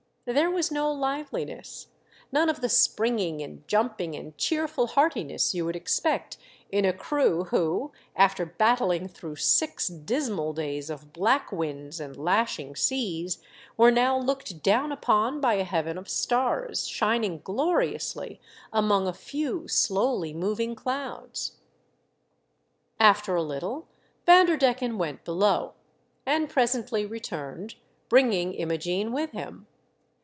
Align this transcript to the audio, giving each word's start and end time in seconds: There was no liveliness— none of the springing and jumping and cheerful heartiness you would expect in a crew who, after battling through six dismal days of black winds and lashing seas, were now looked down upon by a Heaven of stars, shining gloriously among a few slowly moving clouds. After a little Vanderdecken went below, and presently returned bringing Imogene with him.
There 0.25 0.51
was 0.51 0.71
no 0.71 0.89
liveliness— 0.93 1.87
none 2.31 2.47
of 2.47 2.61
the 2.61 2.69
springing 2.69 3.41
and 3.41 3.67
jumping 3.67 4.15
and 4.15 4.37
cheerful 4.37 4.87
heartiness 4.87 5.55
you 5.55 5.65
would 5.65 5.75
expect 5.75 6.37
in 6.71 6.85
a 6.85 6.93
crew 6.93 7.45
who, 7.45 7.91
after 8.15 8.45
battling 8.45 9.07
through 9.07 9.37
six 9.37 9.87
dismal 9.87 10.53
days 10.53 10.91
of 10.91 11.11
black 11.11 11.51
winds 11.51 11.99
and 11.99 12.15
lashing 12.15 12.75
seas, 12.75 13.39
were 13.75 13.89
now 13.89 14.15
looked 14.17 14.61
down 14.61 14.91
upon 14.91 15.41
by 15.41 15.55
a 15.55 15.63
Heaven 15.63 15.97
of 15.97 16.07
stars, 16.07 16.87
shining 16.87 17.39
gloriously 17.43 18.39
among 18.71 19.07
a 19.07 19.13
few 19.13 19.67
slowly 19.67 20.33
moving 20.33 20.75
clouds. 20.75 21.57
After 22.99 23.35
a 23.35 23.43
little 23.43 23.87
Vanderdecken 24.27 24.99
went 24.99 25.25
below, 25.25 25.73
and 26.27 26.47
presently 26.47 27.07
returned 27.07 27.73
bringing 28.07 28.53
Imogene 28.53 29.11
with 29.11 29.31
him. 29.31 29.65